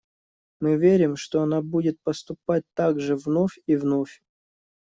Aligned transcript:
Мы 0.59 0.77
верим, 0.77 1.15
что 1.15 1.43
она 1.43 1.61
будет 1.61 2.01
поступать 2.01 2.63
так 2.73 2.99
же 2.99 3.15
вновь 3.15 3.59
и 3.67 3.75
вновь. 3.75 4.19